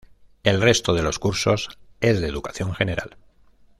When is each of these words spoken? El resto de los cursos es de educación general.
El 0.41 0.63
resto 0.63 0.95
de 0.95 1.03
los 1.03 1.19
cursos 1.19 1.77
es 1.99 2.21
de 2.21 2.27
educación 2.27 2.73
general. 2.73 3.17